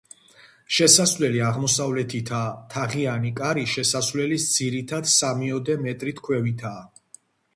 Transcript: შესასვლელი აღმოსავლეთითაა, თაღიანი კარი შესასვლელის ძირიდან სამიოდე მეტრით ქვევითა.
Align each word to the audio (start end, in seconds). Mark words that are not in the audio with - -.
შესასვლელი 0.77 1.41
აღმოსავლეთითაა, 1.47 2.47
თაღიანი 2.75 3.31
კარი 3.41 3.67
შესასვლელის 3.73 4.49
ძირიდან 4.55 5.07
სამიოდე 5.17 5.75
მეტრით 5.85 6.25
ქვევითა. 6.29 6.73